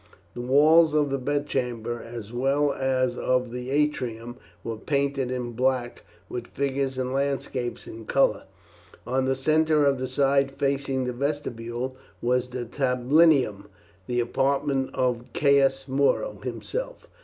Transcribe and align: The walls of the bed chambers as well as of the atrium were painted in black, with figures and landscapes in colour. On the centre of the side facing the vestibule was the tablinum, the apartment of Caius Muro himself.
The 0.33 0.41
walls 0.41 0.95
of 0.95 1.11
the 1.11 1.19
bed 1.19 1.45
chambers 1.45 2.07
as 2.11 2.33
well 2.33 2.73
as 2.73 3.19
of 3.19 3.51
the 3.51 3.69
atrium 3.69 4.37
were 4.63 4.75
painted 4.77 5.29
in 5.29 5.51
black, 5.51 6.01
with 6.27 6.47
figures 6.47 6.97
and 6.97 7.13
landscapes 7.13 7.85
in 7.85 8.05
colour. 8.07 8.45
On 9.05 9.25
the 9.25 9.35
centre 9.35 9.85
of 9.85 9.99
the 9.99 10.07
side 10.07 10.49
facing 10.49 11.03
the 11.05 11.13
vestibule 11.13 11.95
was 12.19 12.47
the 12.49 12.65
tablinum, 12.65 13.65
the 14.07 14.19
apartment 14.21 14.89
of 14.95 15.23
Caius 15.33 15.87
Muro 15.87 16.39
himself. 16.41 17.05